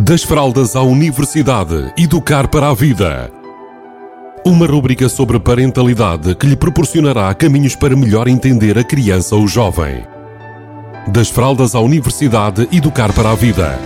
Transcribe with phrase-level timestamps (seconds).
[0.00, 3.32] Das fraldas à universidade, educar para a vida.
[4.46, 10.06] Uma rúbrica sobre parentalidade que lhe proporcionará caminhos para melhor entender a criança ou jovem.
[11.08, 13.76] Das fraldas à universidade, educar para a vida.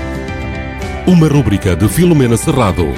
[1.06, 2.88] Uma rúbrica de Filomena Serrado.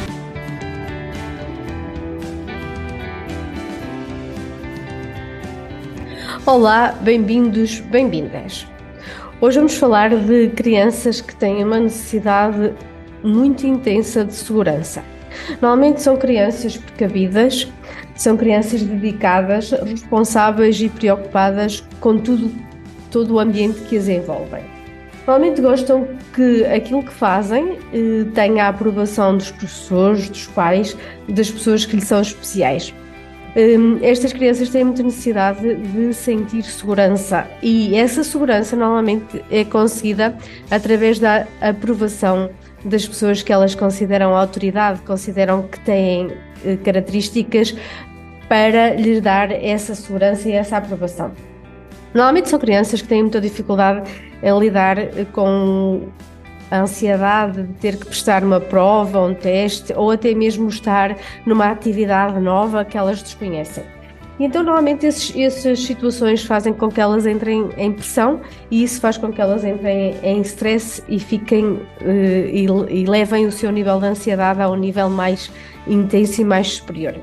[6.44, 8.66] Olá, bem-vindos, bem-vindas.
[9.40, 12.74] Hoje vamos falar de crianças que têm uma necessidade
[13.24, 15.02] muito intensa de segurança.
[15.60, 17.66] Normalmente são crianças precavidas,
[18.14, 22.52] são crianças dedicadas, responsáveis e preocupadas com tudo,
[23.10, 24.62] todo o ambiente que as envolve.
[25.26, 30.96] Normalmente gostam que aquilo que fazem eh, tenha a aprovação dos professores, dos pais,
[31.28, 32.94] das pessoas que lhe são especiais.
[33.56, 40.36] Um, estas crianças têm muita necessidade de sentir segurança e essa segurança normalmente é conseguida
[40.68, 42.50] através da aprovação
[42.84, 47.74] das pessoas que elas consideram autoridade, consideram que têm uh, características
[48.48, 51.32] para lhes dar essa segurança e essa aprovação.
[52.12, 54.08] Normalmente são crianças que têm muita dificuldade
[54.42, 56.08] em lidar eh, com
[56.70, 61.70] a ansiedade de ter que prestar uma prova, um teste ou até mesmo estar numa
[61.70, 63.84] atividade nova que elas desconhecem.
[64.38, 69.16] Então, normalmente, esses, essas situações fazem com que elas entrem em pressão e isso faz
[69.16, 74.00] com que elas entrem em stress e fiquem uh, e, e levem o seu nível
[74.00, 75.50] de ansiedade a um nível mais
[75.86, 77.14] intenso e mais superior.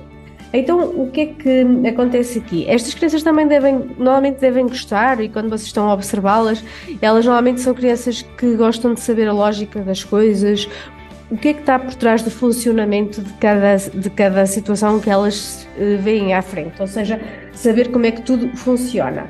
[0.53, 2.67] Então, o que é que acontece aqui?
[2.67, 6.61] Estas crianças também devem, normalmente devem gostar, e quando vocês estão a observá-las,
[7.01, 10.67] elas normalmente são crianças que gostam de saber a lógica das coisas,
[11.31, 15.09] o que é que está por trás do funcionamento de cada, de cada situação que
[15.09, 17.19] elas uh, veem à frente, ou seja,
[17.53, 19.25] saber como é que tudo funciona.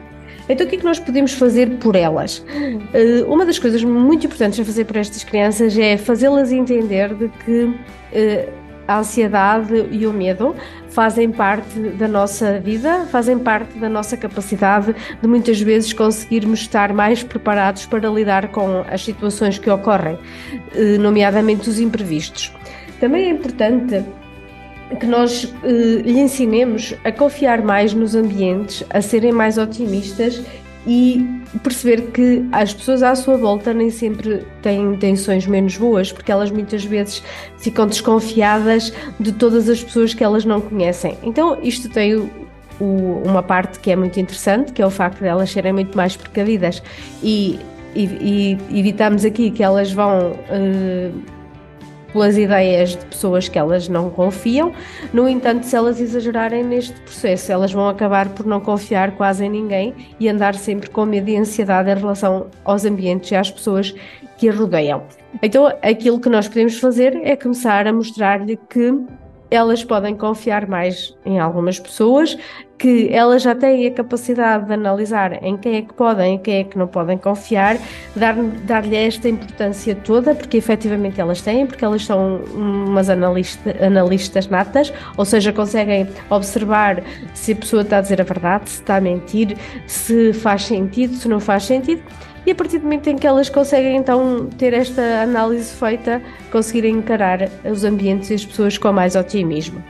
[0.50, 2.40] Então, o que é que nós podemos fazer por elas?
[2.40, 7.30] Uh, uma das coisas muito importantes a fazer por estas crianças é fazê-las entender de
[7.46, 8.61] que uh,
[8.92, 10.56] a ansiedade e o medo
[10.90, 16.94] fazem parte da nossa vida, fazem parte da nossa capacidade de muitas vezes conseguirmos estar
[16.94, 20.18] mais preparados para lidar com as situações que ocorrem,
[20.76, 22.52] eh, nomeadamente os imprevistos.
[23.00, 24.04] Também é importante
[25.00, 30.44] que nós eh, lhe ensinemos a confiar mais nos ambientes, a serem mais otimistas
[30.86, 36.32] e perceber que as pessoas à sua volta nem sempre têm intenções menos boas, porque
[36.32, 37.24] elas muitas vezes
[37.58, 41.18] ficam desconfiadas de todas as pessoas que elas não conhecem.
[41.24, 42.30] Então, isto tem o,
[43.24, 46.16] uma parte que é muito interessante, que é o facto de elas serem muito mais
[46.16, 46.82] precavidas
[47.22, 47.60] e,
[47.96, 50.32] e, e evitamos aqui que elas vão.
[50.32, 51.41] Uh,
[52.12, 54.74] pelas ideias de pessoas que elas não confiam.
[55.14, 59.50] No entanto, se elas exagerarem neste processo, elas vão acabar por não confiar quase em
[59.50, 63.94] ninguém e andar sempre com medo e ansiedade em relação aos ambientes e às pessoas
[64.38, 65.04] que a rodeiam.
[65.42, 68.92] Então, aquilo que nós podemos fazer é começar a mostrar-lhe que
[69.52, 72.38] elas podem confiar mais em algumas pessoas,
[72.80, 76.56] que elas já têm a capacidade de analisar em quem é que podem e quem
[76.62, 77.78] é que não podem confiar,
[78.16, 84.48] dar-lhe dar esta importância toda, porque efetivamente elas têm, porque elas são umas analista, analistas
[84.48, 87.04] natas, ou seja, conseguem observar
[87.36, 91.14] se a pessoa está a dizer a verdade, se está a mentir, se faz sentido,
[91.14, 92.02] se não faz sentido
[92.46, 96.22] e a partir do momento em que elas conseguem então ter esta análise feita,
[96.52, 99.84] conseguirem encarar os ambientes e as pessoas com mais otimismo.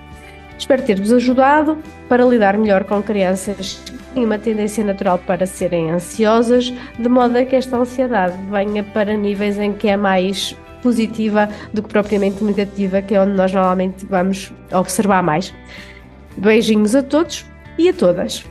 [0.57, 5.89] Espero ter-vos ajudado para lidar melhor com crianças que têm uma tendência natural para serem
[5.89, 11.49] ansiosas, de modo a que esta ansiedade venha para níveis em que é mais positiva
[11.73, 15.53] do que propriamente negativa, que é onde nós normalmente vamos observar mais.
[16.37, 17.45] Beijinhos a todos
[17.77, 18.50] e a todas!